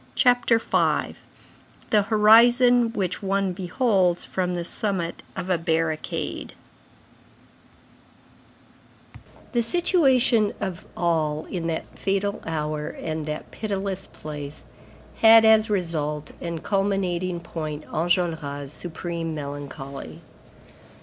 [0.15, 6.55] CHAPTER V—THE HORIZON WHICH ONE BEHOLDS FROM THE SUMMIT OF A BARRICADE
[9.51, 14.63] The situation of all in that fatal hour and that pitiless place,
[15.17, 20.21] had as result and culminating point Enjolras' supreme melancholy.